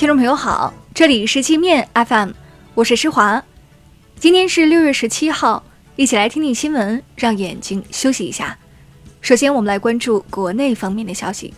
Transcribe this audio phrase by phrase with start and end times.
[0.00, 2.30] 听众朋友好，这里是界面 FM，
[2.72, 3.44] 我是施华。
[4.18, 5.62] 今天是六月十七号，
[5.94, 8.56] 一起来听听新闻，让眼睛休息一下。
[9.20, 11.52] 首先，我们来关注国内方面的消息。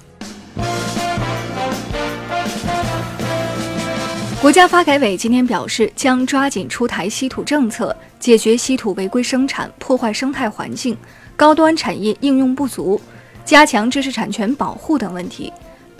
[4.40, 10.96] 国家发改委今天表示，将抓紧出台稀土政策，解决稀土违规生产、破坏生态环境、
[11.36, 13.00] 高端产业应用不足、
[13.44, 15.52] 加强知识产权保护等问题，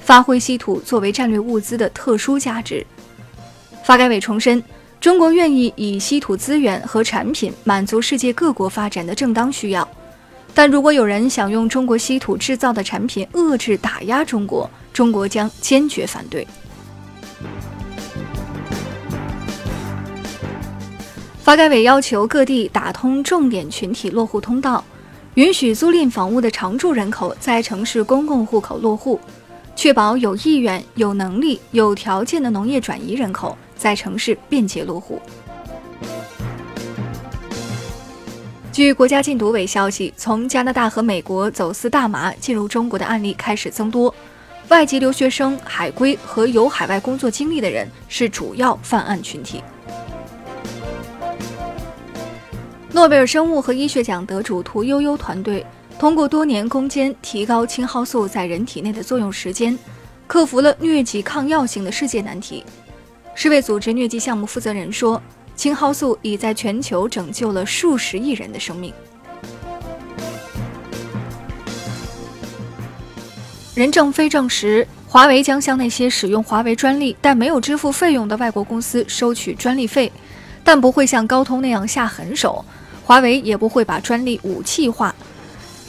[0.02, 2.84] 发挥稀土作为战略物资的特殊价值。
[3.84, 4.62] 发改委重申，
[5.00, 9.88] 中国愿意以稀土资源和产品满足世界各国发展的正当需要，
[10.52, 16.46] 但如果有人想用中国稀土制造的产品遏制打压中国，中国将坚决反对。
[21.42, 24.84] 发改委要求各地打通重点群体落户通道，
[25.34, 29.18] 允许租赁房屋的常住人口在城市公共户口落户，
[29.82, 35.20] 确保有意愿、有能力、有条件的农业转移人口在城市便捷落户。
[38.70, 44.14] 据国家禁毒委消息，从加拿大和美国走私大麻进入中国的案例开始增多，
[44.68, 49.60] 外籍留学生、海归和有海外工作经历的人是主要犯案群体。
[52.92, 55.66] 诺贝尔生物和医学奖得主屠呦呦团队
[55.98, 59.78] 通过多年攻坚提高青蒿素在人体内的作用时间，
[60.26, 62.64] 克服了疟疾抗药性的世界难题。
[63.34, 65.22] 世卫组织疟疾项目负责人说
[65.54, 68.92] ：“青蒿素已在全球拯救了数十亿人的生命。”
[73.74, 80.12] 任正非证实，华为将向那些使用华为专利但没有支付费用的外国公司收取专利费，
[80.64, 82.64] 但不会像高通那样下狠手。
[83.04, 85.14] 华为也不会把专利武器化。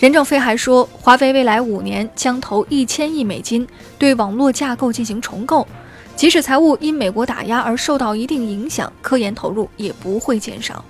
[0.03, 3.65] 任正非还说，华为未来五年将投一千亿美金
[3.97, 5.65] 对网络架构进行重构，
[6.13, 10.83] 即使财务因美国打压而受到一定影响，科研投入也不会减少。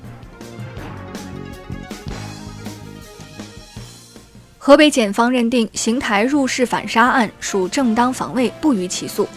[4.57, 9.27] 河北检方认定邢台入室反杀案属正当防卫，不予起诉。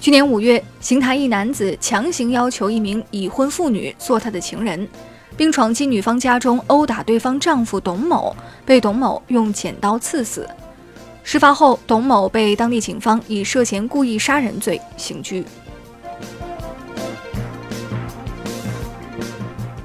[0.00, 4.88] 去年五月，邢台一男子强行要求一名已婚妇女做他的情人。
[5.36, 8.34] 并闯进女方家中殴打对方丈夫董某，
[8.64, 10.48] 被董某用剪刀刺死。
[11.22, 15.44] 事发后，董某被当地警方以涉嫌故意杀人罪刑拘。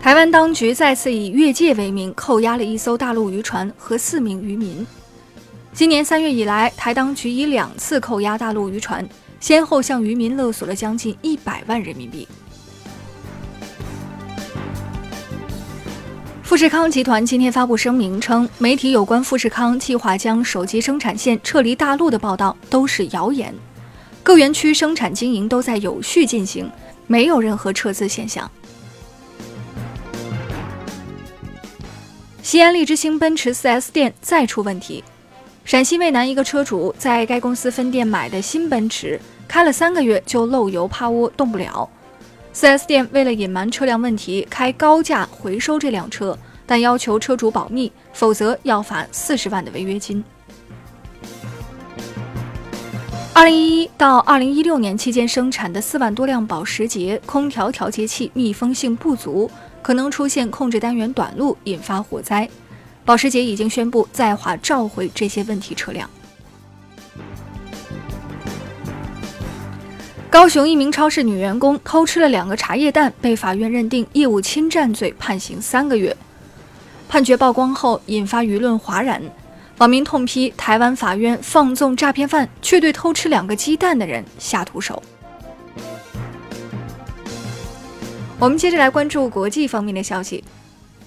[0.02, 4.86] 台湾当局再次以越界为名扣押了一艘大陆渔船和四名渔民。
[5.72, 9.08] 今年三月以来，台当局已两次扣押大陆渔船，
[9.40, 12.28] 先后向渔民勒索了将近一百万人民币。
[16.50, 23.54] 富士康集团今天发布声明称，媒体有关富士康计划将手机生产线撤离大陆的报道都是谣言，
[24.24, 26.68] 各园区生产经营都在有序进行，
[27.06, 28.50] 没有任何撤资现象。
[32.42, 35.04] 西安利之星奔驰 4S 店再出问题，
[35.66, 41.88] 陕西渭南一个车主在该公司分店买的新奔驰，开了三个月就漏油趴窝动不了。
[42.60, 50.22] 4S 店为了隐瞒车辆问题，开高价回收这辆车，但要求车主保密，否则要罚四十万的违约金。
[53.32, 59.50] 二零一一到二零一六年期间生产的四万多辆保时捷空调调节器密封性不足，
[59.82, 62.50] 可能出现控制单元短路，引发火灾。
[63.06, 66.10] 保时捷已经宣布在华召回这些问题车辆。
[70.32, 76.16] 高雄一名超市女员工偷吃了两个茶叶蛋，被法院认定业务侵占罪，判刑三个月。
[77.08, 79.20] 判决曝光后，引发舆论哗然，
[79.80, 85.02] 网民痛批台湾法院放纵诈骗犯，却对偷吃两个鸡蛋的人下毒手。
[88.38, 90.44] 我们接着来关注国际方面的消息，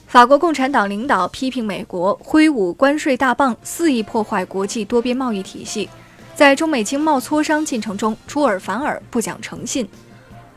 [0.08, 5.88] 法国共产党领导批评美国挥舞关税大棒，肆意破坏国际多边贸易体系。
[6.34, 9.86] 在中美经贸磋商进程中出尔反尔、不讲诚信，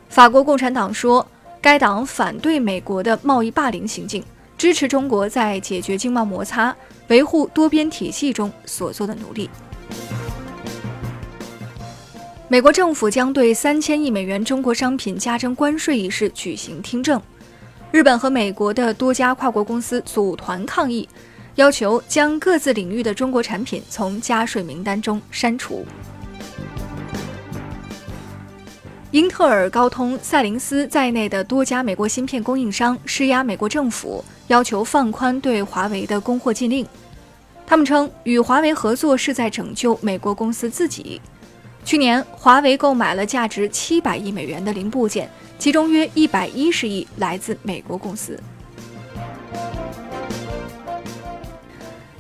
[0.10, 1.26] 法国共产党说，
[1.62, 4.24] 该党反对美国的贸易霸凌行径，
[4.58, 6.76] 支持中国在解决经贸摩擦、
[7.10, 9.50] 维护多边体系中所做的努力。
[12.48, 17.22] 美国政府将对三千亿美元中国商品加征关税一事举行听证，
[17.92, 21.08] 日本和美国的多家跨国公司组团抗议。
[21.56, 25.86] 要求将各自领域的中国产品从加税名单中删除。
[29.12, 36.86] 英特尔、高通、赛灵思在内的多家美国芯片供应商施压美国政府，要求放宽对华为的供货禁令。
[37.66, 41.22] 他们称，与华为合作是在拯救美国公司自己。
[41.86, 48.38] 去年，华为购买了价值七百亿美元的零部件，其中约一百一十亿来自美国公司。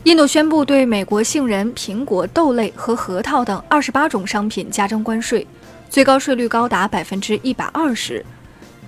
[0.05, 5.45] 印度宣布对美国杏仁、苹果、豆类和核桃等二十八种商品加征关税，
[5.89, 8.23] 最高税率高达百分之一百二十。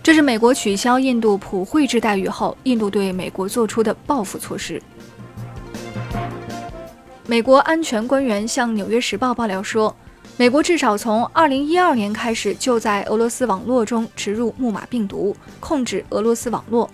[0.03, 4.79] 这是美国取消印度普惠制待遇后，印度对美国做出的报复措施。
[7.25, 9.95] 美国安全官员向《纽约时报》爆料说，
[10.37, 16.87] 美国至少从2012年开始就在俄罗斯网络中植入木马病毒，控制俄罗斯网络。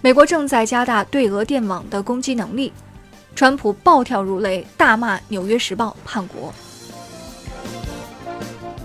[0.00, 2.72] 美国正在加大对俄电网的攻击能力。
[3.34, 6.54] 川普暴跳如雷，大骂《纽约时报》叛国。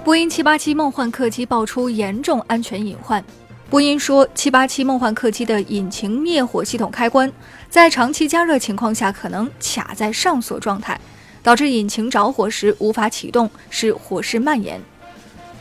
[0.04, 3.24] 波音787梦幻客机爆出严重安全隐患。
[3.70, 7.32] 波音说，787梦幻客机的引擎灭火系统开关
[7.70, 11.00] 在长期加热情况下可能卡在上锁状态，
[11.44, 14.82] 导致引擎着火时无法启动，使火势蔓延。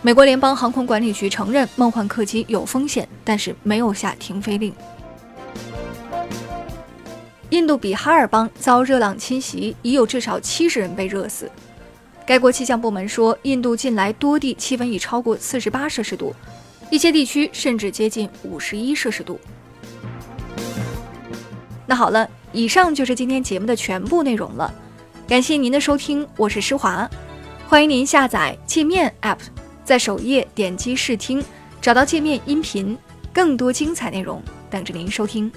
[0.01, 4.73] 美国联邦航空管理局承认梦幻客机有风险，但是没有下停飞令。
[7.51, 11.51] 印度比哈尔邦遭热浪侵袭，已有至少七十人被热死。
[12.27, 16.35] 该国气象部门说，印度近来多地气温已超过四十八摄氏度，
[16.91, 19.41] 一些地区甚至接近五十一摄氏度。
[21.87, 24.71] 那好了，以上就是今天节目的全部内容了，
[25.27, 27.09] 感谢您的收听，我是施华，
[27.67, 29.39] 欢迎您下载界面 App，
[29.87, 31.43] 在首页点击试听，
[31.81, 32.99] 找到界面音频，
[33.33, 35.51] 更多精彩内容等着您收听。